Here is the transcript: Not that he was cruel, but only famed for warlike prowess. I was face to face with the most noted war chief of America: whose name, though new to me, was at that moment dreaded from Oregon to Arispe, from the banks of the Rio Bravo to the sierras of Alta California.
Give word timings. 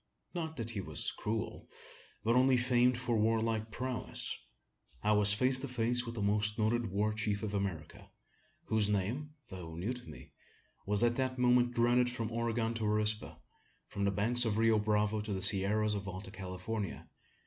Not 0.33 0.55
that 0.57 0.71
he 0.71 0.81
was 0.81 1.11
cruel, 1.11 1.69
but 2.23 2.35
only 2.35 2.57
famed 2.57 2.97
for 2.97 3.15
warlike 3.19 3.69
prowess. 3.69 4.35
I 5.03 5.11
was 5.11 5.35
face 5.35 5.59
to 5.59 5.67
face 5.67 6.07
with 6.07 6.15
the 6.15 6.23
most 6.23 6.57
noted 6.57 6.87
war 6.89 7.13
chief 7.13 7.43
of 7.43 7.53
America: 7.53 8.09
whose 8.65 8.89
name, 8.89 9.35
though 9.49 9.75
new 9.75 9.93
to 9.93 10.09
me, 10.09 10.31
was 10.87 11.03
at 11.03 11.17
that 11.17 11.37
moment 11.37 11.75
dreaded 11.75 12.09
from 12.09 12.31
Oregon 12.31 12.73
to 12.73 12.83
Arispe, 12.83 13.37
from 13.89 14.03
the 14.05 14.09
banks 14.09 14.43
of 14.43 14.55
the 14.55 14.61
Rio 14.61 14.79
Bravo 14.79 15.21
to 15.21 15.33
the 15.33 15.41
sierras 15.43 15.93
of 15.93 16.07
Alta 16.07 16.31
California. 16.31 17.07